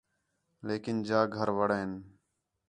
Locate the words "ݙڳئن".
1.57-1.91